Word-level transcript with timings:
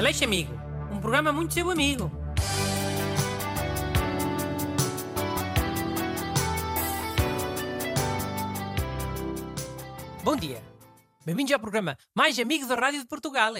Aleixo 0.00 0.24
Amigo, 0.24 0.54
um 0.90 0.98
programa 0.98 1.30
muito 1.30 1.52
seu 1.52 1.70
amigo. 1.70 2.10
Bom 10.24 10.36
dia. 10.36 10.62
Bem-vindos 11.26 11.52
ao 11.52 11.60
programa 11.60 11.98
mais 12.14 12.38
amigo 12.38 12.66
da 12.66 12.76
Rádio 12.76 13.00
de 13.00 13.06
Portugal. 13.08 13.52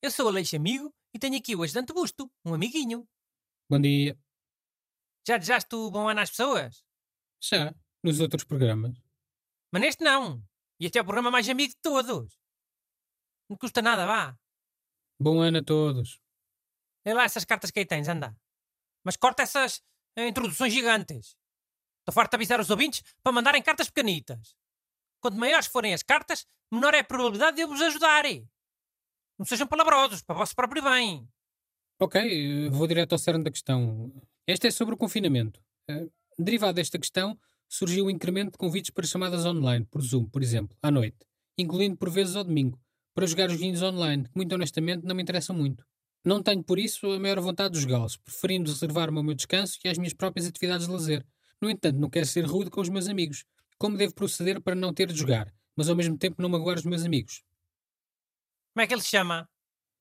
Eu 0.00 0.10
sou 0.10 0.28
Aleixo 0.28 0.56
Amigo 0.56 0.90
e 1.12 1.18
tenho 1.18 1.36
aqui 1.36 1.54
o 1.54 1.62
ajudante 1.62 1.92
Busto, 1.92 2.32
um 2.42 2.54
amiguinho. 2.54 3.06
Bom 3.68 3.78
dia. 3.78 4.18
Já 5.26 5.36
desejaste 5.36 5.74
o 5.74 5.90
bom 5.90 6.08
ano 6.08 6.20
às 6.20 6.30
pessoas? 6.30 6.82
Já, 7.42 7.74
nos 8.02 8.18
outros 8.20 8.44
programas. 8.44 8.96
Mas 9.70 9.82
neste 9.82 10.02
não. 10.02 10.42
E 10.80 10.86
este 10.86 10.96
é 10.96 11.02
o 11.02 11.04
programa 11.04 11.30
mais 11.30 11.46
amigo 11.50 11.74
de 11.74 11.80
todos. 11.82 12.34
Não 13.46 13.58
custa 13.58 13.82
nada, 13.82 14.06
vá. 14.06 14.34
Bom 15.20 15.40
ano 15.40 15.58
a 15.58 15.62
todos. 15.62 16.20
Lê 17.04 17.14
lá 17.14 17.24
essas 17.24 17.44
cartas 17.44 17.70
que 17.70 17.80
aí 17.80 17.86
tens, 17.86 18.08
anda. 18.08 18.36
Mas 19.04 19.16
corta 19.16 19.42
essas 19.42 19.82
eh, 20.16 20.28
introduções 20.28 20.72
gigantes. 20.72 21.36
Estou 22.00 22.12
farto 22.12 22.30
de 22.30 22.36
avisar 22.36 22.60
os 22.60 22.70
ouvintes 22.70 23.02
para 23.22 23.32
mandarem 23.32 23.62
cartas 23.62 23.90
pequenitas. 23.90 24.56
Quanto 25.20 25.36
maiores 25.36 25.66
forem 25.66 25.92
as 25.92 26.02
cartas, 26.02 26.46
menor 26.70 26.94
é 26.94 27.00
a 27.00 27.04
probabilidade 27.04 27.56
de 27.56 27.62
eu 27.62 27.68
vos 27.68 27.82
ajudar. 27.82 28.24
Não 29.38 29.46
sejam 29.46 29.66
palabrosos, 29.66 30.22
para 30.22 30.34
o 30.36 30.38
vosso 30.38 30.54
próprio 30.54 30.82
bem. 30.82 31.28
Ok, 32.00 32.20
eh, 32.20 32.70
vou 32.70 32.86
direto 32.86 33.12
ao 33.12 33.18
cerne 33.18 33.44
da 33.44 33.50
questão. 33.50 34.12
Esta 34.46 34.68
é 34.68 34.70
sobre 34.70 34.94
o 34.94 34.98
confinamento. 34.98 35.60
Eh, 35.88 36.08
Derivado 36.40 36.74
desta 36.74 37.00
questão, 37.00 37.36
surgiu 37.68 38.06
o 38.06 38.10
incremento 38.10 38.52
de 38.52 38.58
convites 38.58 38.90
para 38.90 39.04
chamadas 39.04 39.44
online, 39.44 39.84
por 39.86 40.00
Zoom, 40.00 40.26
por 40.26 40.40
exemplo, 40.40 40.76
à 40.80 40.88
noite, 40.88 41.18
incluindo 41.58 41.96
por 41.96 42.08
vezes 42.08 42.36
ao 42.36 42.44
domingo, 42.44 42.80
para 43.18 43.26
jogar 43.26 43.50
joguinhos 43.50 43.82
online, 43.82 44.22
que 44.22 44.30
muito 44.36 44.54
honestamente 44.54 45.04
não 45.04 45.12
me 45.12 45.20
interessam 45.20 45.56
muito. 45.56 45.84
Não 46.24 46.40
tenho 46.40 46.62
por 46.62 46.78
isso 46.78 47.10
a 47.10 47.18
maior 47.18 47.40
vontade 47.40 47.74
de 47.74 47.80
jogá-los, 47.80 48.16
preferindo 48.16 48.70
reservar-me 48.70 49.18
ao 49.18 49.24
meu 49.24 49.34
descanso 49.34 49.76
e 49.84 49.88
às 49.88 49.98
minhas 49.98 50.14
próprias 50.14 50.46
atividades 50.46 50.86
de 50.86 50.92
lazer. 50.92 51.26
No 51.60 51.68
entanto, 51.68 51.98
não 51.98 52.08
quero 52.08 52.26
ser 52.26 52.46
rude 52.46 52.70
com 52.70 52.80
os 52.80 52.88
meus 52.88 53.08
amigos. 53.08 53.44
Como 53.76 53.96
devo 53.96 54.14
proceder 54.14 54.62
para 54.62 54.76
não 54.76 54.94
ter 54.94 55.08
de 55.08 55.18
jogar, 55.18 55.52
mas 55.76 55.88
ao 55.88 55.96
mesmo 55.96 56.16
tempo 56.16 56.40
não 56.40 56.48
magoar 56.48 56.76
os 56.76 56.84
meus 56.84 57.04
amigos? 57.04 57.42
Como 58.72 58.84
é 58.84 58.86
que 58.86 58.94
ele 58.94 59.02
se 59.02 59.08
chama? 59.08 59.50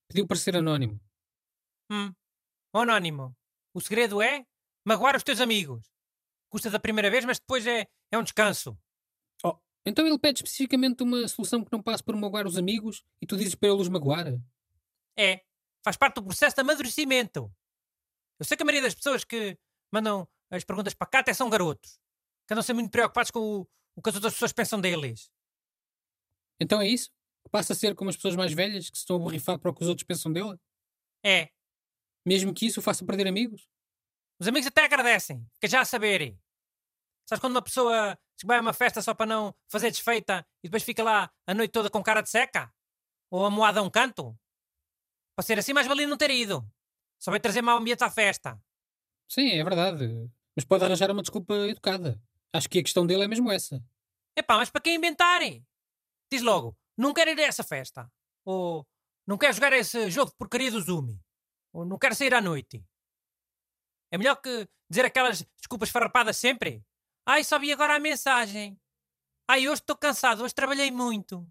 Pediu 0.07 0.27
para 0.27 0.37
ser 0.37 0.55
anónimo. 0.55 1.01
Hum. 1.89 2.13
Anónimo. 2.71 3.35
O 3.73 3.81
segredo 3.81 4.21
é 4.21 4.45
magoar 4.85 5.15
os 5.15 5.23
teus 5.23 5.41
amigos. 5.41 5.89
Custa 6.49 6.69
da 6.69 6.79
primeira 6.79 7.09
vez, 7.09 7.25
mas 7.25 7.39
depois 7.39 7.65
é, 7.65 7.87
é 8.11 8.17
um 8.19 8.21
descanso. 8.21 8.77
Então 9.87 10.05
ele 10.05 10.19
pede 10.19 10.39
especificamente 10.39 11.01
uma 11.01 11.25
solução 11.29 11.63
que 11.63 11.71
não 11.71 11.81
passe 11.81 12.03
por 12.03 12.13
magoar 12.17 12.45
os 12.45 12.57
amigos 12.57 13.05
e 13.21 13.25
tu 13.25 13.37
dizes 13.37 13.55
para 13.55 13.69
ele 13.69 13.79
os 13.79 13.87
magoar? 13.87 14.27
É. 15.17 15.45
Faz 15.81 15.95
parte 15.95 16.15
do 16.15 16.25
processo 16.25 16.53
de 16.53 16.61
amadurecimento. 16.61 17.49
Eu 18.37 18.45
sei 18.45 18.57
que 18.57 18.63
a 18.63 18.65
maioria 18.65 18.85
das 18.85 18.93
pessoas 18.93 19.23
que 19.23 19.57
mandam 19.89 20.27
as 20.51 20.65
perguntas 20.65 20.93
para 20.93 21.07
cá 21.07 21.19
até 21.19 21.33
são 21.33 21.49
garotos. 21.49 22.01
Que 22.45 22.53
andam 22.53 22.63
sempre 22.63 22.81
muito 22.81 22.91
preocupados 22.91 23.31
com 23.31 23.39
o, 23.39 23.67
o 23.95 24.01
que 24.01 24.09
as 24.09 24.15
outras 24.15 24.33
pessoas 24.33 24.51
pensam 24.51 24.81
deles. 24.81 25.31
Então 26.59 26.81
é 26.81 26.87
isso? 26.89 27.09
Passa 27.49 27.71
a 27.71 27.75
ser 27.75 27.95
como 27.95 28.09
as 28.09 28.17
pessoas 28.17 28.35
mais 28.35 28.51
velhas 28.51 28.89
que 28.89 28.97
se 28.97 29.03
estão 29.03 29.15
a 29.15 29.19
borrifar 29.19 29.57
para 29.57 29.71
o 29.71 29.73
que 29.73 29.83
os 29.83 29.87
outros 29.87 30.05
pensam 30.05 30.33
dele? 30.33 30.59
É. 31.23 31.49
Mesmo 32.25 32.53
que 32.53 32.65
isso 32.65 32.81
o 32.81 32.83
faça 32.83 33.05
perder 33.05 33.25
amigos? 33.25 33.69
Os 34.37 34.49
amigos 34.49 34.67
até 34.67 34.83
agradecem. 34.83 35.47
Fica 35.53 35.69
já 35.69 35.79
a 35.79 35.85
saberem. 35.85 36.37
Sabes 37.27 37.41
quando 37.41 37.55
uma 37.55 37.61
pessoa 37.61 38.17
se 38.37 38.47
vai 38.47 38.57
a 38.57 38.61
uma 38.61 38.73
festa 38.73 39.01
só 39.01 39.13
para 39.13 39.25
não 39.25 39.53
fazer 39.67 39.91
desfeita 39.91 40.47
e 40.63 40.67
depois 40.67 40.83
fica 40.83 41.03
lá 41.03 41.29
a 41.45 41.53
noite 41.53 41.71
toda 41.71 41.89
com 41.89 42.01
cara 42.01 42.21
de 42.21 42.29
seca? 42.29 42.73
Ou 43.29 43.45
amoada 43.45 43.81
a 43.81 43.83
um 43.83 43.89
canto? 43.89 44.37
Para 45.35 45.43
ser 45.45 45.59
assim, 45.59 45.73
mais 45.73 45.87
valia 45.87 46.07
não 46.07 46.15
ter 46.15 46.31
ido. 46.31 46.65
Só 47.19 47.29
vai 47.29 47.39
trazer 47.39 47.61
mau 47.61 47.77
ambiente 47.77 48.03
à 48.03 48.09
festa. 48.09 48.57
Sim, 49.27 49.49
é 49.49 49.63
verdade. 49.63 50.31
Mas 50.55 50.63
pode 50.63 50.85
arranjar 50.85 51.11
uma 51.11 51.21
desculpa 51.21 51.53
educada. 51.53 52.21
Acho 52.53 52.69
que 52.69 52.79
a 52.79 52.83
questão 52.83 53.05
dele 53.05 53.23
é 53.23 53.27
mesmo 53.27 53.51
essa. 53.51 53.83
Epá, 54.35 54.55
mas 54.55 54.69
para 54.69 54.81
quem 54.81 54.95
inventarem? 54.95 55.65
Diz 56.31 56.41
logo, 56.41 56.77
não 56.97 57.13
quero 57.13 57.31
ir 57.31 57.39
a 57.39 57.43
essa 57.43 57.63
festa. 57.63 58.09
Ou 58.45 58.87
não 59.27 59.37
quero 59.37 59.53
jogar 59.53 59.73
esse 59.73 60.09
jogo 60.09 60.31
de 60.31 60.37
porcaria 60.37 60.71
do 60.71 60.81
Zoom. 60.81 61.19
Ou 61.73 61.85
não 61.85 61.97
quero 61.97 62.15
sair 62.15 62.33
à 62.33 62.39
noite. 62.39 62.85
É 64.11 64.17
melhor 64.17 64.37
que 64.37 64.67
dizer 64.89 65.03
aquelas 65.03 65.45
desculpas 65.57 65.89
farrapadas 65.89 66.37
sempre. 66.37 66.81
Ai, 67.29 67.43
só 67.43 67.59
vi 67.59 67.73
agora 67.73 67.93
a 67.93 67.99
mensagem. 67.99 68.79
Ai, 69.49 69.67
hoje 69.67 69.81
estou 69.81 69.97
cansado, 69.97 70.45
hoje 70.45 70.55
trabalhei 70.55 70.89
muito. 70.89 71.45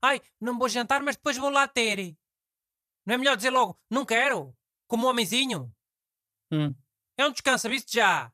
Ai, 0.00 0.20
não 0.40 0.56
vou 0.56 0.68
jantar, 0.68 1.02
mas 1.02 1.16
depois 1.16 1.36
vou 1.36 1.50
lá 1.50 1.66
ter. 1.66 2.16
Não 3.04 3.16
é 3.16 3.18
melhor 3.18 3.36
dizer 3.36 3.50
logo, 3.50 3.76
não 3.90 4.06
quero, 4.06 4.56
como 4.86 5.06
um 5.06 5.10
homenzinho? 5.10 5.74
Hum. 6.52 6.72
É 7.18 7.26
um 7.26 7.32
descanso, 7.32 7.68
viste 7.68 7.94
já. 7.94 8.32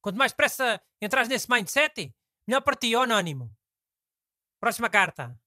Quanto 0.00 0.16
mais 0.16 0.32
depressa 0.32 0.80
entras 1.02 1.28
nesse 1.28 1.50
mindset, 1.50 2.14
melhor 2.46 2.62
para 2.62 2.74
ti, 2.74 2.96
ó 2.96 3.02
anónimo. 3.02 3.54
Próxima 4.58 4.88
carta. 4.88 5.38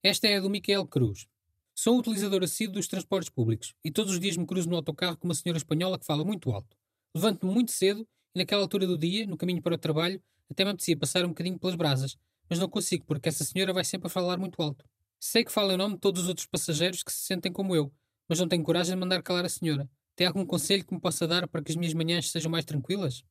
Esta 0.00 0.28
é 0.28 0.36
a 0.36 0.40
do 0.40 0.48
Miquel 0.48 0.86
Cruz. 0.86 1.26
Sou 1.74 1.96
um 1.96 1.98
utilizador 1.98 2.44
assíduo 2.44 2.74
dos 2.74 2.86
transportes 2.86 3.30
públicos 3.30 3.74
e 3.84 3.90
todos 3.90 4.12
os 4.12 4.20
dias 4.20 4.36
me 4.36 4.46
cruzo 4.46 4.70
no 4.70 4.76
autocarro 4.76 5.16
com 5.16 5.26
uma 5.26 5.34
senhora 5.34 5.58
espanhola 5.58 5.98
que 5.98 6.06
fala 6.06 6.24
muito 6.24 6.52
alto. 6.52 6.76
Levanto-me 7.12 7.52
muito 7.52 7.72
cedo 7.72 8.08
e 8.34 8.38
naquela 8.38 8.62
altura 8.62 8.86
do 8.86 8.98
dia, 8.98 9.26
no 9.26 9.36
caminho 9.36 9.62
para 9.62 9.74
o 9.74 9.78
trabalho, 9.78 10.22
até 10.50 10.64
me 10.64 10.70
apetecia 10.70 10.96
passar 10.96 11.24
um 11.24 11.28
bocadinho 11.28 11.58
pelas 11.58 11.76
brasas, 11.76 12.16
mas 12.48 12.58
não 12.58 12.68
consigo 12.68 13.04
porque 13.06 13.28
essa 13.28 13.44
senhora 13.44 13.72
vai 13.72 13.84
sempre 13.84 14.08
a 14.08 14.10
falar 14.10 14.36
muito 14.36 14.60
alto. 14.60 14.84
Sei 15.20 15.44
que 15.44 15.52
fala 15.52 15.74
em 15.74 15.76
nome 15.76 15.94
de 15.94 16.00
todos 16.00 16.22
os 16.22 16.28
outros 16.28 16.46
passageiros 16.46 17.02
que 17.02 17.12
se 17.12 17.24
sentem 17.24 17.52
como 17.52 17.74
eu, 17.74 17.92
mas 18.28 18.38
não 18.38 18.48
tenho 18.48 18.62
coragem 18.62 18.94
de 18.94 19.00
mandar 19.00 19.22
calar 19.22 19.44
a 19.44 19.48
senhora. 19.48 19.88
Tem 20.16 20.26
algum 20.26 20.44
conselho 20.44 20.84
que 20.84 20.92
me 20.92 21.00
possa 21.00 21.26
dar 21.26 21.48
para 21.48 21.62
que 21.62 21.72
as 21.72 21.76
minhas 21.76 21.94
manhãs 21.94 22.30
sejam 22.30 22.50
mais 22.50 22.64
tranquilas? 22.64 23.24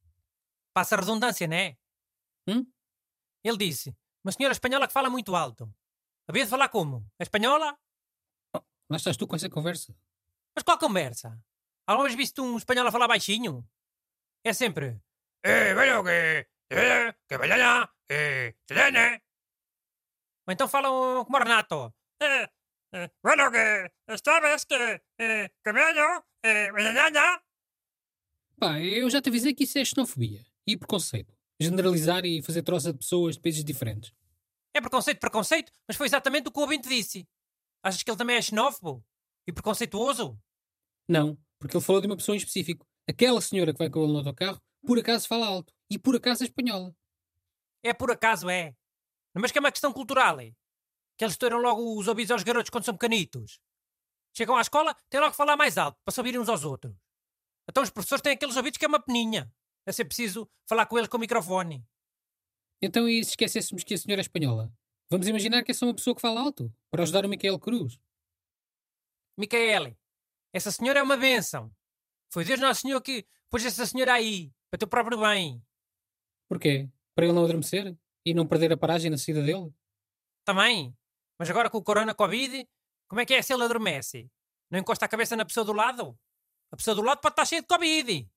Passa 0.73 0.95
a 0.95 0.99
redundância, 0.99 1.47
não 1.47 1.55
é? 1.55 1.77
Hum? 2.47 2.65
Ele 3.43 3.57
disse, 3.57 3.95
uma 4.23 4.31
senhora 4.31 4.53
espanhola 4.53 4.87
que 4.87 4.93
fala 4.93 5.09
muito 5.09 5.35
alto. 5.35 5.71
Havia 6.27 6.45
de 6.45 6.49
falar 6.49 6.69
como? 6.69 7.05
A 7.19 7.23
espanhola? 7.23 7.77
Lá 8.89 8.97
estás 8.97 9.17
tu 9.17 9.27
com 9.27 9.35
essa 9.35 9.49
conversa. 9.49 9.95
Mas 10.55 10.63
qual 10.63 10.77
conversa? 10.77 11.39
Alguma 11.85 12.07
vez 12.07 12.17
viste 12.17 12.39
um 12.39 12.57
espanhol 12.57 12.87
a 12.87 12.91
falar 12.91 13.07
baixinho? 13.07 13.67
É 14.43 14.53
sempre. 14.53 15.01
Eh, 15.43 15.73
velho, 15.73 16.03
que. 16.03 16.47
eh, 16.71 17.13
que 17.27 17.37
vaya 17.37 17.57
lá, 17.57 17.93
que. 18.07 18.55
Selene. 18.67 19.21
Ou 20.47 20.53
então 20.53 20.67
falam 20.67 21.23
como 21.25 21.37
o 21.37 21.39
Renato. 21.39 21.93
Eh, 22.21 22.49
eh, 22.93 23.09
bueno, 23.23 23.51
que. 23.51 23.91
Esta 24.07 24.39
vez 24.41 24.65
que. 24.65 25.01
Eh, 25.19 25.49
que 25.63 25.71
velho. 25.71 26.25
Eh, 26.43 26.71
velha, 26.71 27.41
Pá, 28.59 28.79
eu 28.79 29.09
já 29.09 29.21
te 29.21 29.29
avisei 29.29 29.53
que 29.53 29.63
isso 29.63 29.77
é 29.79 29.85
xenofobia 29.85 30.45
e 30.67 30.77
preconceito. 30.77 31.33
Generalizar 31.59 32.25
e 32.25 32.41
fazer 32.41 32.63
troça 32.63 32.91
de 32.91 32.99
pessoas 32.99 33.35
de 33.35 33.41
países 33.41 33.63
diferentes. 33.63 34.13
É 34.73 34.81
preconceito, 34.81 35.19
preconceito, 35.19 35.71
mas 35.87 35.95
foi 35.95 36.07
exatamente 36.07 36.47
o 36.47 36.51
que 36.51 36.59
o 36.59 36.63
ouvinte 36.63 36.89
disse. 36.89 37.27
Achas 37.83 38.01
que 38.03 38.09
ele 38.09 38.17
também 38.17 38.35
é 38.35 38.41
xenófobo? 38.41 39.05
E 39.47 39.51
preconceituoso? 39.51 40.39
Não, 41.07 41.37
porque 41.59 41.75
ele 41.75 41.83
falou 41.83 42.01
de 42.01 42.07
uma 42.07 42.15
pessoa 42.15 42.35
em 42.35 42.37
específico. 42.37 42.85
Aquela 43.07 43.41
senhora 43.41 43.73
que 43.73 43.79
vai 43.79 43.89
com 43.89 44.03
ele 44.03 44.13
no 44.13 44.19
autocarro, 44.19 44.61
por 44.85 44.99
acaso 44.99 45.27
fala 45.27 45.47
alto. 45.47 45.73
E 45.89 45.99
por 45.99 46.15
acaso 46.15 46.43
é 46.43 46.47
espanhola. 46.47 46.95
É 47.83 47.93
por 47.93 48.11
acaso, 48.11 48.49
é. 48.49 48.75
Mas 49.35 49.51
que 49.51 49.57
é 49.57 49.61
uma 49.61 49.71
questão 49.71 49.91
cultural, 49.91 50.39
é. 50.39 50.51
Que 51.17 51.25
eles 51.25 51.33
estouram 51.33 51.59
logo 51.59 51.97
os 51.99 52.07
ouvidos 52.07 52.31
aos 52.31 52.43
garotos 52.43 52.69
quando 52.69 52.85
são 52.85 52.97
pequenitos. 52.97 53.59
Chegam 54.35 54.55
à 54.55 54.61
escola, 54.61 54.95
têm 55.09 55.19
logo 55.19 55.31
que 55.31 55.37
falar 55.37 55.55
mais 55.55 55.77
alto, 55.77 55.97
para 56.03 56.13
se 56.13 56.19
ouvirem 56.19 56.39
uns 56.39 56.49
aos 56.49 56.63
outros. 56.63 56.95
Então 57.69 57.83
os 57.83 57.89
professores 57.89 58.21
têm 58.21 58.33
aqueles 58.33 58.55
ouvidos 58.55 58.77
que 58.77 58.85
é 58.85 58.87
uma 58.87 59.01
peninha. 59.01 59.51
É 59.85 59.91
ser 59.91 60.05
preciso 60.05 60.49
falar 60.67 60.85
com 60.85 60.97
eles 60.97 61.09
com 61.09 61.17
o 61.17 61.19
microfone. 61.19 61.85
Então 62.81 63.07
e 63.07 63.23
se 63.23 63.31
esquecêssemos 63.31 63.83
que 63.83 63.93
a 63.93 63.97
senhora 63.97 64.21
é 64.21 64.23
espanhola? 64.23 64.73
Vamos 65.09 65.27
imaginar 65.27 65.63
que 65.63 65.71
é 65.71 65.73
só 65.73 65.85
uma 65.85 65.93
pessoa 65.93 66.15
que 66.15 66.21
fala 66.21 66.41
alto, 66.41 66.73
para 66.89 67.03
ajudar 67.03 67.25
o 67.25 67.29
Miquel 67.29 67.59
Cruz. 67.59 67.99
Micaele, 69.37 69.97
essa 70.51 70.71
senhora 70.71 70.99
é 70.99 71.03
uma 71.03 71.17
benção. 71.17 71.71
Foi 72.33 72.43
Deus 72.43 72.59
Nosso 72.59 72.81
Senhor 72.81 72.99
que 72.99 73.27
pôs 73.47 73.63
essa 73.63 73.85
senhora 73.85 74.13
aí, 74.13 74.51
para 74.71 74.79
teu 74.79 74.87
próprio 74.87 75.19
bem. 75.19 75.63
Porquê? 76.49 76.89
Para 77.13 77.25
ele 77.25 77.33
não 77.35 77.43
adormecer? 77.43 77.95
E 78.25 78.33
não 78.33 78.47
perder 78.47 78.73
a 78.73 78.77
paragem 78.77 79.11
na 79.11 79.19
saída 79.19 79.43
dele? 79.43 79.71
Também. 80.43 80.97
Mas 81.37 81.47
agora 81.51 81.69
com 81.69 81.77
o 81.77 81.83
corona 81.83 82.15
Covid, 82.15 82.67
como 83.07 83.21
é 83.21 83.25
que 83.25 83.35
é 83.35 83.41
se 83.43 83.53
ele 83.53 83.63
adormece? 83.63 84.31
Não 84.71 84.79
encosta 84.79 85.05
a 85.05 85.07
cabeça 85.07 85.35
na 85.35 85.45
pessoa 85.45 85.63
do 85.63 85.73
lado? 85.73 86.17
A 86.71 86.75
pessoa 86.75 86.95
do 86.95 87.03
lado 87.03 87.21
pode 87.21 87.33
estar 87.33 87.45
cheia 87.45 87.61
de 87.61 87.67
Covid. 87.67 88.27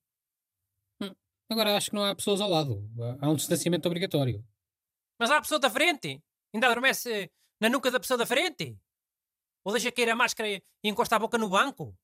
Agora 1.49 1.75
acho 1.75 1.89
que 1.89 1.95
não 1.95 2.05
há 2.05 2.13
pessoas 2.13 2.39
ao 2.39 2.49
lado. 2.51 2.87
Há 3.19 3.27
um 3.27 3.35
distanciamento 3.35 3.87
obrigatório. 3.87 4.45
Mas 5.17 5.31
há 5.31 5.37
a 5.37 5.41
pessoa 5.41 5.59
da 5.59 5.71
frente. 5.71 6.21
Ainda 6.53 6.67
adormece 6.67 7.31
na 7.59 7.67
nuca 7.67 7.89
da 7.89 7.99
pessoa 7.99 8.19
da 8.19 8.27
frente. 8.27 8.77
Ou 9.65 9.73
deixa 9.73 9.91
cair 9.91 10.11
a 10.11 10.15
máscara 10.15 10.47
e 10.47 10.61
encosta 10.83 11.15
a 11.15 11.19
boca 11.19 11.35
no 11.39 11.49
banco. 11.49 11.97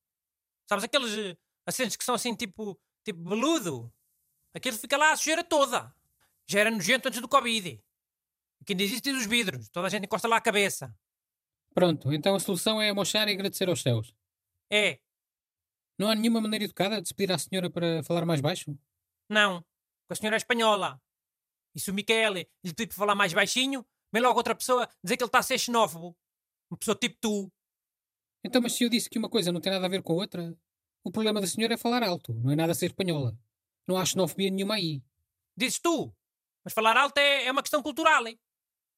Sabes 0.68 0.84
aqueles 0.84 1.16
eh, 1.16 1.36
assentos 1.66 1.96
que 1.96 2.04
são 2.04 2.14
assim 2.14 2.34
tipo, 2.34 2.78
tipo 3.04 3.18
beludo? 3.20 3.92
Aquilo 4.54 4.76
fica 4.76 4.96
lá 4.96 5.12
a 5.12 5.16
sujeira 5.16 5.42
toda. 5.42 5.94
Já 6.46 6.60
era 6.60 6.70
nojento 6.70 7.08
antes 7.08 7.20
do 7.20 7.28
Covid. 7.28 7.82
Aqui 8.60 8.72
ainda 8.72 8.82
existem 8.82 9.14
os 9.16 9.26
vidros. 9.26 9.68
Toda 9.68 9.86
a 9.86 9.90
gente 9.90 10.04
encosta 10.04 10.28
lá 10.28 10.36
a 10.36 10.40
cabeça. 10.40 10.94
Pronto, 11.74 12.12
então 12.12 12.34
a 12.36 12.40
solução 12.40 12.80
é 12.80 12.90
amochar 12.90 13.28
e 13.28 13.32
agradecer 13.32 13.68
aos 13.68 13.82
céus. 13.82 14.14
É, 14.70 15.00
Não 15.98 16.08
há 16.08 16.14
nenhuma 16.14 16.40
maneira 16.40 16.64
educada 16.64 17.00
de 17.02 17.08
se 17.08 17.14
pedir 17.14 17.32
à 17.32 17.38
senhora 17.38 17.68
para 17.70 18.02
falar 18.04 18.24
mais 18.24 18.40
baixo? 18.40 18.76
não. 19.28 19.62
Que 20.06 20.12
a 20.12 20.16
senhora 20.16 20.36
é 20.36 20.38
espanhola. 20.38 21.00
E 21.74 21.80
se 21.80 21.90
o 21.90 21.94
Michele 21.94 22.46
lhe 22.62 22.74
pedir 22.74 22.88
para 22.88 22.96
falar 22.96 23.14
mais 23.14 23.32
baixinho, 23.32 23.84
vem 24.12 24.20
logo 24.22 24.36
outra 24.36 24.54
pessoa 24.54 24.86
dizer 25.02 25.16
que 25.16 25.22
ele 25.24 25.28
está 25.28 25.38
a 25.38 25.42
ser 25.42 25.56
xenófobo. 25.58 26.14
Uma 26.70 26.76
pessoa 26.76 26.94
tipo 26.94 27.16
tu. 27.20 27.50
Então, 28.44 28.60
mas 28.60 28.74
se 28.74 28.84
eu 28.84 28.90
disse 28.90 29.08
que 29.08 29.18
uma 29.18 29.30
coisa 29.30 29.50
não 29.50 29.62
tem 29.62 29.72
nada 29.72 29.86
a 29.86 29.88
ver 29.88 30.02
com 30.02 30.12
a 30.12 30.16
outra, 30.16 30.54
o 31.04 31.12
problema 31.12 31.40
da 31.40 31.46
senhora 31.46 31.74
é 31.74 31.76
falar 31.76 32.02
alto, 32.02 32.32
não 32.32 32.50
é 32.50 32.56
nada 32.56 32.72
ser 32.74 32.86
espanhola. 32.86 33.38
Não 33.86 33.98
há 33.98 34.04
xenofobia 34.06 34.50
nenhuma 34.50 34.76
aí. 34.76 35.02
Dizes 35.54 35.78
tu. 35.78 36.12
Mas 36.64 36.72
falar 36.72 36.96
alto 36.96 37.18
é, 37.18 37.44
é 37.44 37.52
uma 37.52 37.62
questão 37.62 37.82
cultural. 37.82 38.26
hein? 38.26 38.40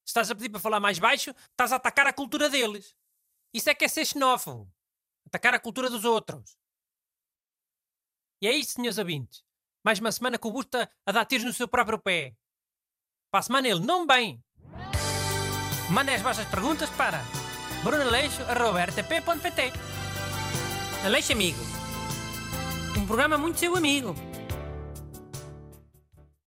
Se 0.05 0.11
estás 0.11 0.31
a 0.31 0.35
pedir 0.37 0.49
para 0.49 0.61
falar 0.61 0.79
mais 0.79 1.00
baixo, 1.00 1.35
estás 1.50 1.73
a 1.73 1.76
atacar 1.76 2.06
a 2.06 2.12
cultura 2.12 2.49
deles. 2.49 2.94
Isso 3.53 3.69
é 3.69 3.75
que 3.75 3.85
é 3.85 3.88
ser 3.88 4.06
xenófobo. 4.06 4.73
Atacar 5.26 5.53
a 5.53 5.58
cultura 5.58 5.91
dos 5.91 6.05
outros. 6.05 6.56
E 8.41 8.47
é 8.47 8.52
isso, 8.52 8.75
senhores 8.75 8.99
ouvintes. 8.99 9.44
Mais 9.85 9.99
uma 9.99 10.12
semana 10.12 10.38
que 10.38 10.47
o 10.47 10.61
está 10.61 10.88
a 11.05 11.11
dar 11.11 11.25
tiros 11.26 11.44
no 11.44 11.52
seu 11.52 11.67
próprio 11.67 11.99
pé. 11.99 12.37
Para 13.32 13.41
a 13.41 13.43
semana 13.43 13.67
ele 13.67 13.81
não 13.81 14.06
vem. 14.06 14.41
Mandem 15.91 16.14
as 16.14 16.23
vossas 16.23 16.47
perguntas 16.49 16.88
para 16.91 17.20
brunaleixo.rtp.pt 17.82 19.73
Aleixo 21.05 21.32
Amigo. 21.32 21.75
Um 22.96 23.04
programa 23.04 23.37
muito 23.37 23.58
seu 23.58 23.76
amigo. 23.76 24.14